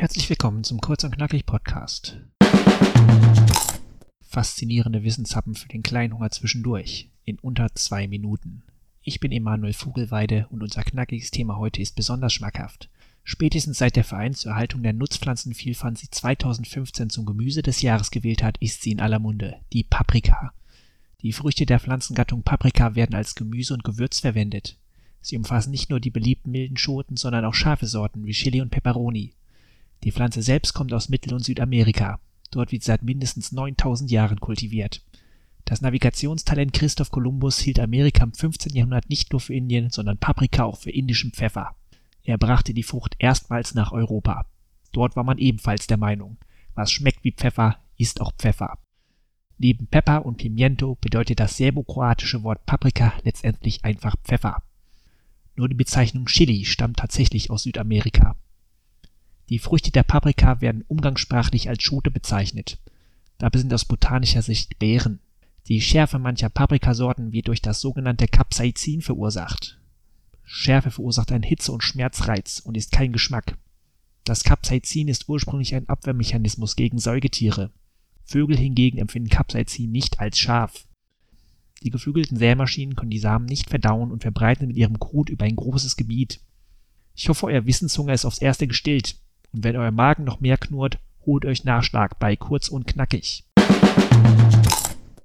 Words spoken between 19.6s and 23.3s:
die Paprika. Die Früchte der Pflanzengattung Paprika werden